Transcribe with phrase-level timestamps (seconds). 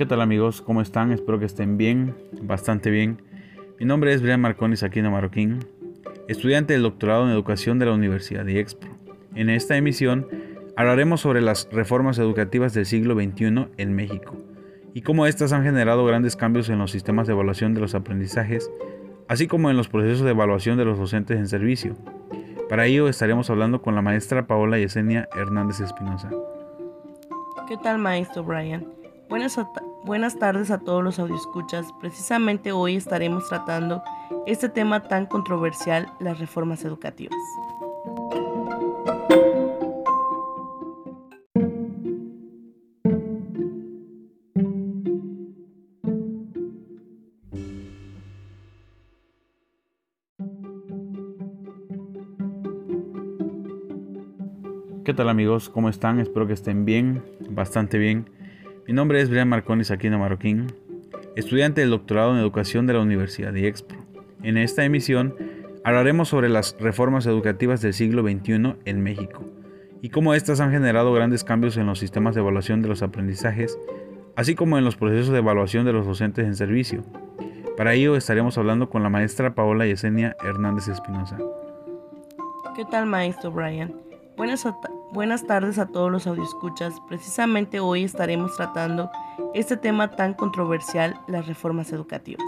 [0.00, 0.62] ¿Qué tal amigos?
[0.62, 1.12] ¿Cómo están?
[1.12, 3.20] Espero que estén bien, bastante bien.
[3.78, 5.58] Mi nombre es Brian Marconis Aquino Marroquín,
[6.26, 8.88] estudiante del doctorado en educación de la Universidad de Expro.
[9.34, 10.26] En esta emisión
[10.74, 14.38] hablaremos sobre las reformas educativas del siglo XXI en México
[14.94, 18.70] y cómo éstas han generado grandes cambios en los sistemas de evaluación de los aprendizajes,
[19.28, 21.94] así como en los procesos de evaluación de los docentes en servicio.
[22.70, 26.30] Para ello estaremos hablando con la maestra Paola Yesenia Hernández Espinosa.
[27.68, 28.86] ¿Qué tal, maestro Brian?
[29.28, 29.58] Buenas,
[30.04, 31.92] buenas tardes a todos los audioscuchas.
[32.00, 34.02] Precisamente hoy estaremos tratando
[34.46, 37.36] este tema tan controversial, las reformas educativas.
[55.04, 55.68] ¿Qué tal amigos?
[55.68, 56.20] ¿Cómo están?
[56.20, 58.39] Espero que estén bien, bastante bien.
[58.90, 60.66] Mi nombre es Brian Marconis Aquino Marroquín,
[61.36, 63.96] estudiante del doctorado en educación de la Universidad de Expro.
[64.42, 65.36] En esta emisión
[65.84, 69.44] hablaremos sobre las reformas educativas del siglo XXI en México
[70.02, 73.78] y cómo éstas han generado grandes cambios en los sistemas de evaluación de los aprendizajes,
[74.34, 77.04] así como en los procesos de evaluación de los docentes en servicio.
[77.76, 81.38] Para ello estaremos hablando con la maestra Paola Yesenia Hernández Espinosa.
[82.74, 84.09] ¿Qué tal, maestro Brian?
[84.40, 86.98] Buenas, tardes a todos los audioscuchas.
[87.06, 89.10] Precisamente hoy estaremos tratando
[89.52, 92.46] este tema tan controversial, las reformas educativas.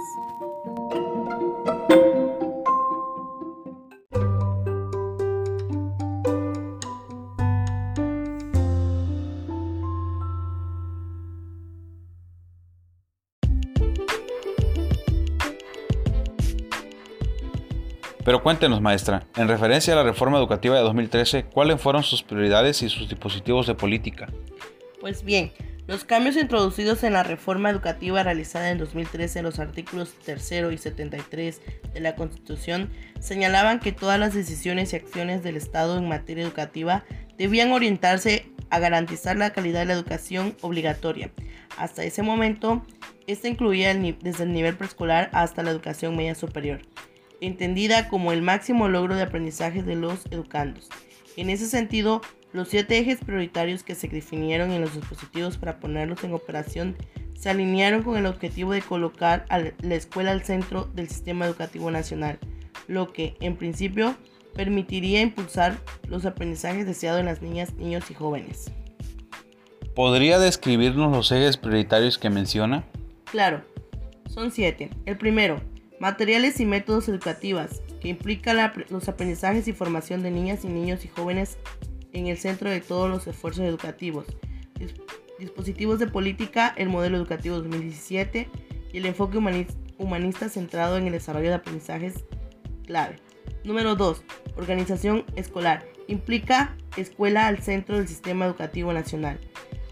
[18.25, 22.81] Pero cuéntenos, maestra, en referencia a la reforma educativa de 2013, ¿cuáles fueron sus prioridades
[22.83, 24.29] y sus dispositivos de política?
[25.01, 25.51] Pues bien,
[25.89, 30.79] los cambios introducidos en la reforma educativa realizada en 2013 en los artículos 3 y
[30.79, 31.61] 73
[31.93, 37.05] de la Constitución señalaban que todas las decisiones y acciones del Estado en materia educativa
[37.37, 41.33] debían orientarse a garantizar la calidad de la educación obligatoria.
[41.77, 42.87] Hasta ese momento,
[43.27, 46.83] esta incluía desde el nivel preescolar hasta la educación media superior
[47.43, 50.89] entendida como el máximo logro de aprendizaje de los educandos.
[51.37, 52.23] En ese sentido,
[52.53, 56.97] los siete ejes prioritarios que se definieron en los dispositivos para ponerlos en operación
[57.35, 61.91] se alinearon con el objetivo de colocar a la escuela al centro del sistema educativo
[61.91, 62.39] nacional,
[62.87, 64.15] lo que, en principio,
[64.55, 68.71] permitiría impulsar los aprendizajes deseados en las niñas, niños y jóvenes.
[69.97, 72.85] ¿Podría describirnos los ejes prioritarios que menciona?
[73.25, 73.63] Claro,
[74.29, 74.91] son siete.
[75.05, 75.61] El primero,
[76.03, 81.09] Materiales y métodos educativos, que implica los aprendizajes y formación de niñas y niños y
[81.09, 81.59] jóvenes
[82.13, 84.27] en el centro de todos los esfuerzos educativos.
[85.39, 88.49] dispositivos de política, el modelo educativo 2017
[88.93, 92.25] y el enfoque humanista, centrado en el desarrollo de aprendizajes
[92.85, 93.21] clave.
[93.63, 94.25] Número 2.
[94.57, 95.85] Organización escolar.
[96.09, 99.39] Implica escuela al centro del sistema educativo nacional.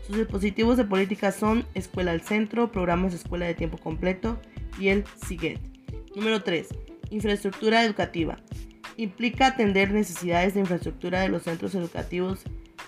[0.08, 4.40] Sus dispositivos de política son Escuela al Centro, programas de escuela de tiempo completo
[4.76, 5.69] y el SIGET.
[6.14, 6.68] Número 3.
[7.10, 8.38] Infraestructura educativa.
[8.96, 12.40] Implica atender necesidades de infraestructura de los centros educativos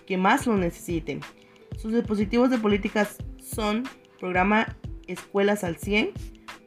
[0.06, 1.21] que más lo necesiten.
[1.78, 3.84] Sus dispositivos de políticas son
[4.19, 6.10] programa Escuelas al 100,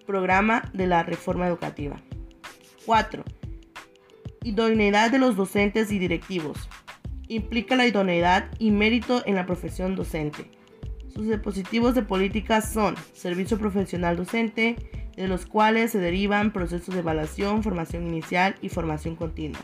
[0.06, 2.02] programa de la reforma educativa.
[2.86, 3.24] 4.
[4.44, 6.70] Idoneidad de los docentes y directivos.
[7.28, 10.50] Implica la idoneidad y mérito en la profesión docente.
[11.14, 14.76] Sus dispositivos de políticas son servicio profesional docente,
[15.16, 19.60] de los cuales se derivan procesos de evaluación, formación inicial y formación continua.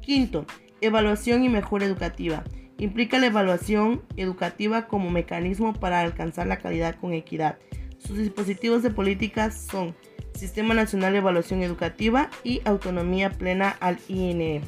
[0.00, 0.46] Quinto,
[0.80, 2.44] evaluación y mejora educativa.
[2.78, 7.58] Implica la evaluación educativa como mecanismo para alcanzar la calidad con equidad.
[7.98, 9.96] Sus dispositivos de políticas son
[10.34, 14.60] Sistema Nacional de Evaluación Educativa y autonomía plena al INE.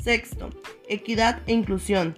[0.00, 0.50] Sexto,
[0.88, 2.16] equidad e inclusión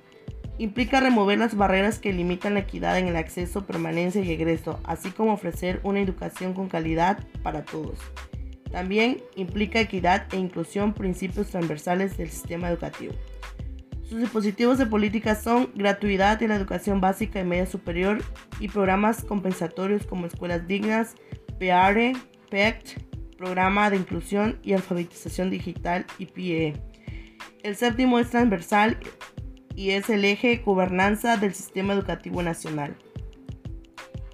[0.60, 5.10] implica remover las barreras que limitan la equidad en el acceso, permanencia y egreso, así
[5.10, 7.98] como ofrecer una educación con calidad para todos.
[8.70, 13.14] También implica equidad e inclusión, principios transversales del sistema educativo.
[14.02, 18.18] Sus dispositivos de política son gratuidad de la educación básica y media superior
[18.60, 21.14] y programas compensatorios como escuelas dignas,
[21.58, 22.12] PARE,
[22.50, 23.00] PECT,
[23.38, 26.74] Programa de Inclusión y Alfabetización Digital y PIE.
[27.62, 28.98] El séptimo es transversal
[29.80, 32.94] y es el eje gobernanza del sistema educativo nacional.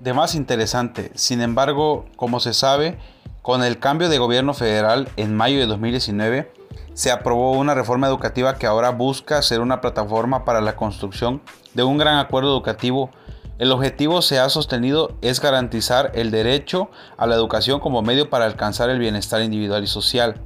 [0.00, 2.98] De más interesante, sin embargo, como se sabe,
[3.42, 6.50] con el cambio de gobierno federal en mayo de 2019,
[6.94, 11.40] se aprobó una reforma educativa que ahora busca ser una plataforma para la construcción
[11.74, 13.10] de un gran acuerdo educativo
[13.58, 18.46] El objetivo se ha sostenido es garantizar el derecho a la educación como medio para
[18.46, 20.40] alcanzar el bienestar individual y social.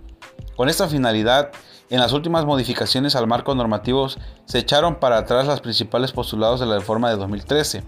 [0.57, 1.53] Con esta finalidad,
[1.91, 4.09] en las últimas modificaciones al marco normativo
[4.45, 7.83] se echaron para atrás los principales postulados de la reforma de 2013,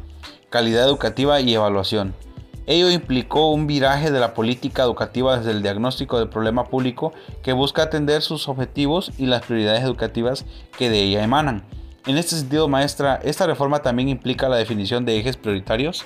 [0.51, 2.13] calidad educativa y evaluación.
[2.67, 7.13] Ello implicó un viraje de la política educativa desde el diagnóstico del problema público
[7.43, 10.47] que busca atender sus objetivos y las prioridades educativas
[10.77, 11.65] que de ella emanan.
[12.07, 16.05] En este sentido, maestra, ¿esta reforma también implica la definición de ejes prioritarios?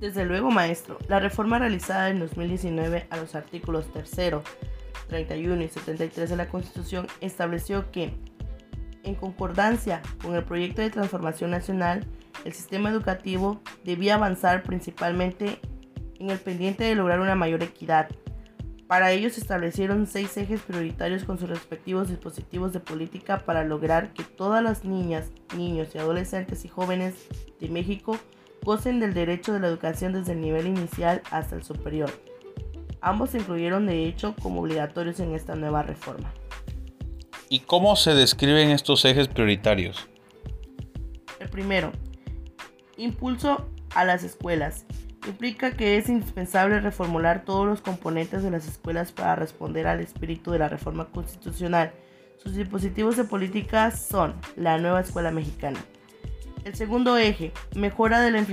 [0.00, 0.98] Desde luego, maestro.
[1.06, 4.42] La reforma realizada en 2019 a los artículos 3,
[5.12, 8.14] 31 y 73 de la Constitución estableció que,
[9.04, 12.06] en concordancia con el proyecto de transformación nacional,
[12.46, 15.60] el sistema educativo debía avanzar principalmente
[16.18, 18.08] en el pendiente de lograr una mayor equidad.
[18.86, 24.14] Para ello se establecieron seis ejes prioritarios con sus respectivos dispositivos de política para lograr
[24.14, 27.14] que todas las niñas, niños y adolescentes y jóvenes
[27.60, 28.18] de México
[28.62, 32.10] gocen del derecho de la educación desde el nivel inicial hasta el superior.
[33.02, 36.32] Ambos se incluyeron de hecho como obligatorios en esta nueva reforma.
[37.48, 40.08] ¿Y cómo se describen estos ejes prioritarios?
[41.40, 41.90] El primero,
[42.96, 44.86] impulso a las escuelas.
[45.26, 50.52] Implica que es indispensable reformular todos los componentes de las escuelas para responder al espíritu
[50.52, 51.92] de la reforma constitucional.
[52.42, 55.84] Sus dispositivos de política son la nueva escuela mexicana.
[56.64, 58.44] El segundo eje, mejora de la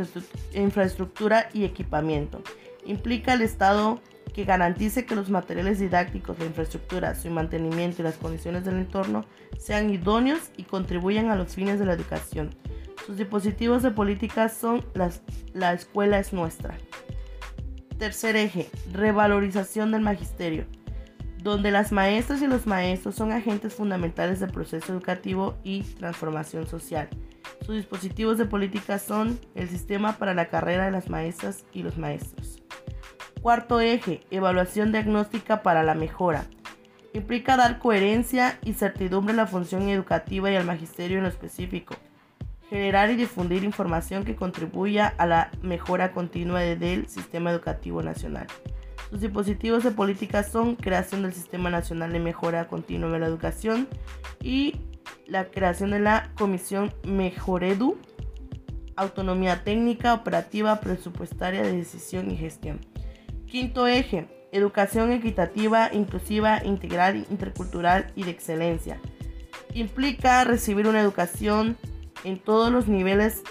[0.56, 2.42] infraestructura y equipamiento.
[2.86, 4.02] Implica al Estado
[4.34, 9.26] que garantice que los materiales didácticos, la infraestructura, su mantenimiento y las condiciones del entorno
[9.58, 12.56] sean idóneos y contribuyan a los fines de la educación.
[13.06, 15.22] Sus dispositivos de política son las,
[15.54, 16.78] la escuela es nuestra.
[17.98, 20.66] Tercer eje, revalorización del magisterio,
[21.42, 27.10] donde las maestras y los maestros son agentes fundamentales del proceso educativo y transformación social.
[27.66, 31.98] Sus dispositivos de política son el sistema para la carrera de las maestras y los
[31.98, 32.60] maestros.
[33.42, 36.44] Cuarto eje, evaluación diagnóstica para la mejora.
[37.14, 41.96] Implica dar coherencia y certidumbre a la función educativa y al magisterio en lo específico.
[42.70, 48.48] Generar y difundir información que contribuya a la mejora continua del sistema educativo nacional.
[49.10, 53.88] Sus dispositivos de política son creación del Sistema Nacional de Mejora Continua de la Educación
[54.44, 54.82] y
[55.26, 57.98] la creación de la Comisión Mejoredu,
[58.98, 62.82] autonomía técnica, operativa, presupuestaria, de decisión y gestión.
[63.50, 69.00] Quinto eje, educación equitativa, inclusiva, integral, intercultural y de excelencia.
[69.74, 71.76] Implica recibir una educación
[72.24, 73.42] en todos los niveles,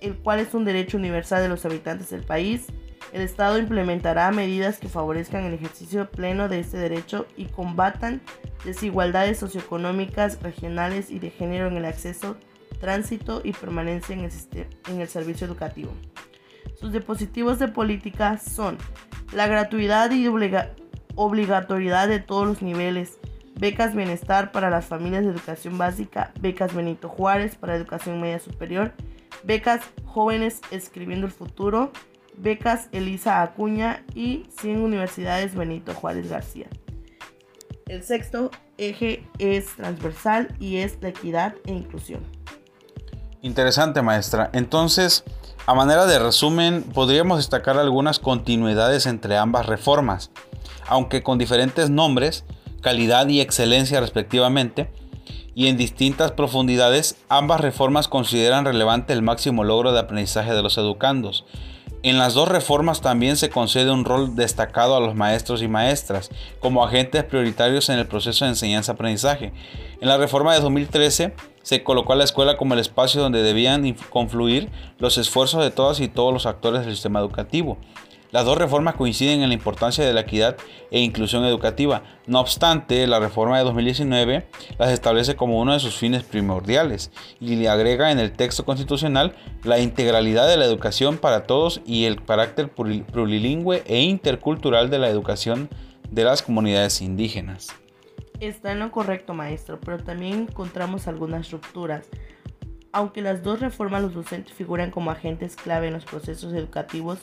[0.00, 2.66] el cual es un derecho universal de los habitantes del país.
[3.12, 8.20] El Estado implementará medidas que favorezcan el ejercicio pleno de este derecho y combatan
[8.64, 12.36] desigualdades socioeconómicas, regionales y de género en el acceso,
[12.80, 14.32] tránsito y permanencia en el,
[14.88, 15.90] en el servicio educativo.
[16.80, 18.78] Sus dispositivos de política son
[19.34, 20.26] la gratuidad y
[21.14, 23.18] obligatoriedad de todos los niveles,
[23.54, 28.94] becas bienestar para las familias de educación básica, becas Benito Juárez para educación media superior,
[29.44, 31.92] becas jóvenes escribiendo el futuro,
[32.38, 36.68] becas Elisa Acuña y 100 universidades Benito Juárez García.
[37.88, 42.39] El sexto eje es transversal y es la equidad e inclusión.
[43.42, 44.50] Interesante maestra.
[44.52, 45.24] Entonces,
[45.66, 50.30] a manera de resumen, podríamos destacar algunas continuidades entre ambas reformas,
[50.86, 52.44] aunque con diferentes nombres,
[52.82, 54.90] calidad y excelencia respectivamente,
[55.54, 60.76] y en distintas profundidades, ambas reformas consideran relevante el máximo logro de aprendizaje de los
[60.76, 61.46] educandos.
[62.02, 66.30] En las dos reformas también se concede un rol destacado a los maestros y maestras
[66.58, 69.52] como agentes prioritarios en el proceso de enseñanza-aprendizaje.
[70.00, 73.94] En la reforma de 2013 se colocó a la escuela como el espacio donde debían
[74.10, 77.78] confluir los esfuerzos de todas y todos los actores del sistema educativo.
[78.32, 80.56] Las dos reformas coinciden en la importancia de la equidad
[80.92, 82.04] e inclusión educativa.
[82.26, 84.46] No obstante, la reforma de 2019
[84.78, 89.34] las establece como uno de sus fines primordiales y le agrega en el texto constitucional
[89.64, 95.08] la integralidad de la educación para todos y el carácter plurilingüe e intercultural de la
[95.08, 95.68] educación
[96.08, 97.68] de las comunidades indígenas.
[98.40, 102.08] Está en lo correcto, maestro, pero también encontramos algunas rupturas.
[102.90, 107.18] Aunque las dos reformas los docentes figuran como agentes clave en los procesos educativos,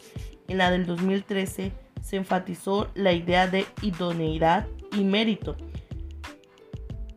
[0.47, 1.71] en la del 2013
[2.03, 5.57] se enfatizó la idea de idoneidad y mérito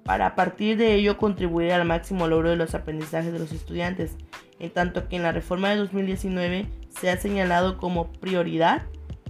[0.03, 4.17] para a partir de ello contribuir al máximo logro de los aprendizajes de los estudiantes,
[4.59, 8.87] en tanto que en la reforma de 2019 se ha señalado como prioridad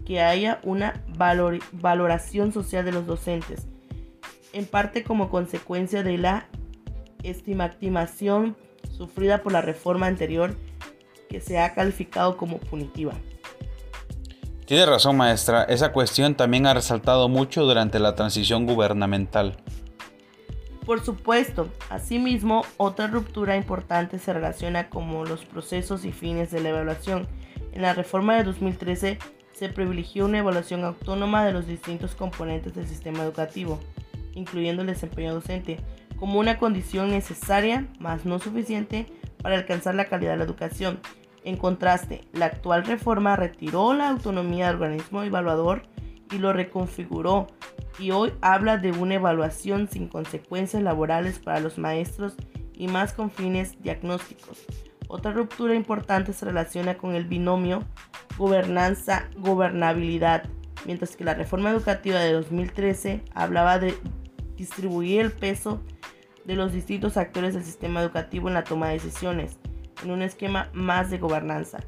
[0.06, 3.69] que haya una valoración social de los docentes
[4.52, 6.48] en parte como consecuencia de la
[7.22, 8.56] estigmatización
[8.96, 10.56] sufrida por la reforma anterior
[11.28, 13.12] que se ha calificado como punitiva.
[14.66, 15.64] Tiene razón, maestra.
[15.64, 19.56] Esa cuestión también ha resaltado mucho durante la transición gubernamental.
[20.86, 26.70] Por supuesto, asimismo, otra ruptura importante se relaciona con los procesos y fines de la
[26.70, 27.28] evaluación.
[27.72, 29.18] En la reforma de 2013
[29.52, 33.78] se privilegió una evaluación autónoma de los distintos componentes del sistema educativo,
[34.34, 35.78] incluyendo el desempeño docente,
[36.18, 39.06] como una condición necesaria, mas no suficiente,
[39.42, 41.00] para alcanzar la calidad de la educación.
[41.44, 45.82] En contraste, la actual reforma retiró la autonomía del organismo evaluador
[46.30, 47.48] y lo reconfiguró,
[47.98, 52.34] y hoy habla de una evaluación sin consecuencias laborales para los maestros
[52.74, 54.64] y más con fines diagnósticos.
[55.08, 57.84] Otra ruptura importante se relaciona con el binomio
[58.38, 60.44] gobernanza-gobernabilidad,
[60.86, 63.94] mientras que la reforma educativa de 2013 hablaba de
[64.60, 65.80] distribuir el peso
[66.44, 69.58] de los distintos actores del sistema educativo en la toma de decisiones,
[70.04, 71.80] en un esquema más de gobernanza.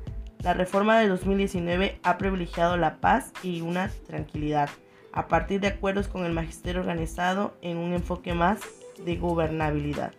[0.43, 4.71] La reforma de 2019 ha privilegiado la paz y una tranquilidad,
[5.13, 8.61] a partir de acuerdos con el magisterio organizado en un enfoque más
[9.05, 10.13] de gobernabilidad.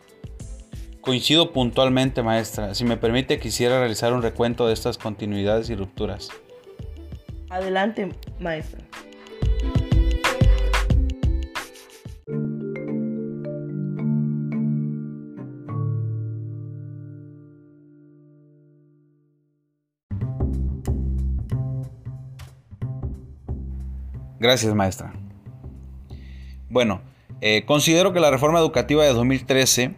[1.01, 2.75] Coincido puntualmente, maestra.
[2.75, 6.29] Si me permite, quisiera realizar un recuento de estas continuidades y rupturas.
[7.49, 8.79] Adelante, maestra.
[24.43, 25.13] Gracias, maestra.
[26.69, 26.99] Bueno,
[27.39, 29.95] eh, considero que la reforma educativa de 2013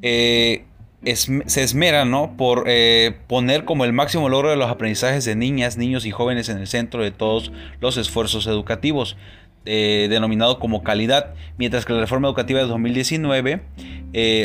[0.00, 0.64] eh,
[1.04, 2.34] se esmera ¿no?
[2.38, 6.48] por eh, poner como el máximo logro de los aprendizajes de niñas, niños y jóvenes
[6.48, 9.18] en el centro de todos los esfuerzos educativos,
[9.66, 13.60] denominado como calidad, mientras que la reforma educativa de 2019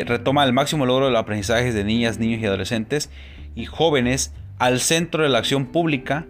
[0.05, 3.09] retoma el máximo logro de los aprendizajes de niñas, niños y adolescentes
[3.55, 6.25] y jóvenes al centro de la acción pública,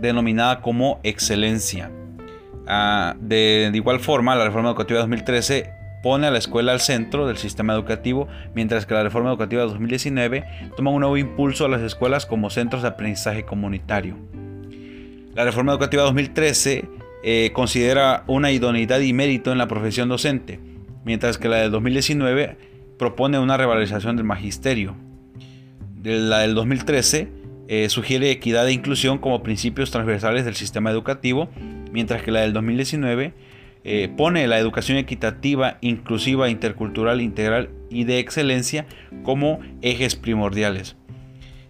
[0.00, 1.90] denominada como excelencia.
[2.66, 5.70] Ah, de, igual forma, la reforma educativa de 2013
[6.02, 9.68] pone a la escuela al centro del sistema educativo, mientras que la reforma educativa de
[9.68, 10.44] 2019
[10.76, 14.16] toma un nuevo impulso a las escuelas como centros de aprendizaje comunitario.
[15.34, 16.88] La reforma educativa de 2013
[17.24, 20.60] eh, considera una idoneidad y mérito en la profesión docente,
[21.04, 22.56] mientras que la del 2019
[22.98, 24.94] propone una revalorización del magisterio.
[26.02, 27.28] La del 2013
[27.66, 31.48] eh, sugiere equidad e inclusión como principios transversales del sistema educativo
[31.94, 33.32] mientras que la del 2019
[33.84, 38.86] eh, pone la educación equitativa, inclusiva, intercultural, integral y de excelencia
[39.22, 40.96] como ejes primordiales.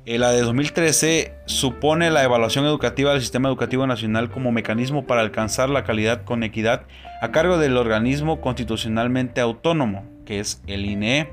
[0.07, 5.21] Eh, la de 2013 supone la evaluación educativa del sistema educativo nacional como mecanismo para
[5.21, 6.87] alcanzar la calidad con equidad
[7.21, 11.29] a cargo del organismo constitucionalmente autónomo, que es el INE.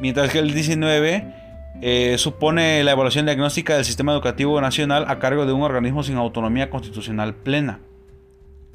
[0.00, 1.34] Mientras que el 19
[1.82, 6.16] eh, supone la evaluación diagnóstica del sistema educativo nacional a cargo de un organismo sin
[6.16, 7.80] autonomía constitucional plena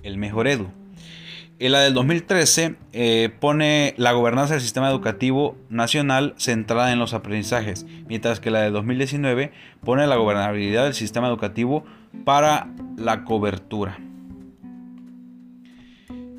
[0.03, 0.67] el mejor edu.
[1.62, 7.13] Y la del 2013 eh, pone la gobernanza del sistema educativo nacional centrada en los
[7.13, 9.51] aprendizajes, mientras que la del 2019
[9.84, 11.84] pone la gobernabilidad del sistema educativo
[12.25, 12.67] para
[12.98, 14.00] la cobertura.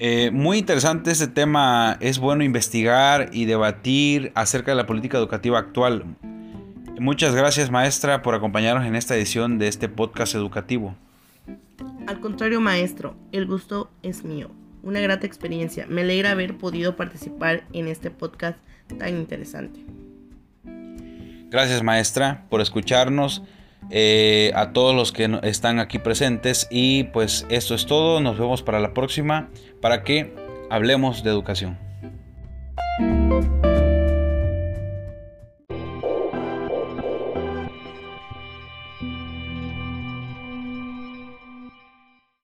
[0.01, 5.61] Eh, muy interesante este tema, es bueno investigar y debatir acerca de la política educativa
[5.61, 6.17] actual.
[6.99, 10.97] Muchas gracias maestra por acompañarnos en esta edición de este podcast educativo.
[12.07, 14.51] Al contrario, maestro, el gusto es mío.
[14.83, 15.87] Una grata experiencia.
[15.89, 18.59] Me alegra haber podido participar en este podcast
[18.99, 19.85] tan interesante.
[21.51, 23.43] Gracias, maestra, por escucharnos.
[23.91, 28.21] Eh, a todos los que están aquí presentes y pues esto es todo.
[28.21, 30.35] Nos vemos para la próxima para que
[30.71, 31.79] hablemos de educación.